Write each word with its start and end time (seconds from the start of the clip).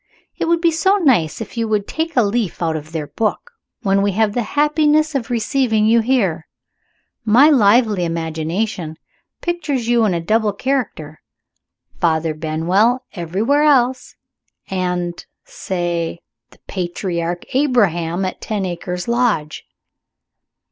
It 0.39 0.45
would 0.45 0.61
be 0.61 0.71
so 0.71 0.97
nice 0.97 1.41
if 1.41 1.55
you 1.57 1.67
would 1.67 1.87
take 1.87 2.17
a 2.17 2.23
leaf 2.23 2.59
out 2.59 2.75
of 2.75 2.91
their 2.91 3.05
book, 3.05 3.51
when 3.83 4.01
we 4.01 4.13
have 4.13 4.33
the 4.33 4.41
happiness 4.57 5.13
of 5.13 5.29
receiving 5.29 5.85
you 5.85 5.99
here. 5.99 6.47
My 7.23 7.51
lively 7.51 8.03
imagination 8.03 8.97
pictures 9.41 9.87
you 9.87 10.03
in 10.05 10.15
a 10.15 10.19
double 10.19 10.53
character. 10.53 11.21
Father 11.99 12.33
Benwell 12.33 13.05
everywhere 13.13 13.61
else; 13.61 14.15
and 14.71 15.23
say, 15.45 16.21
the 16.49 16.57
patriarch 16.65 17.45
Abraham 17.53 18.25
at 18.25 18.41
Ten 18.41 18.65
Acres 18.65 19.07
Lodge." 19.07 19.65